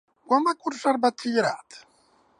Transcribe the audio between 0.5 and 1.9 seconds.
cursar batxillerat?